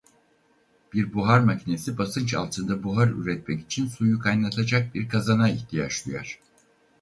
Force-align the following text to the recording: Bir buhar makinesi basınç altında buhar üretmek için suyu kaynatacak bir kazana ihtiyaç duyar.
Bir 0.93 1.13
buhar 1.13 1.39
makinesi 1.39 1.97
basınç 1.97 2.33
altında 2.33 2.83
buhar 2.83 3.07
üretmek 3.07 3.61
için 3.61 3.87
suyu 3.87 4.19
kaynatacak 4.19 4.95
bir 4.95 5.09
kazana 5.09 5.49
ihtiyaç 5.49 6.05
duyar. 6.05 6.39